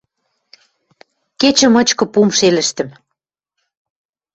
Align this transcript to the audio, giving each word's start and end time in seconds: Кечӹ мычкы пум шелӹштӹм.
Кечӹ 1.39 1.67
мычкы 1.73 2.05
пум 2.13 2.29
шелӹштӹм. 2.37 2.89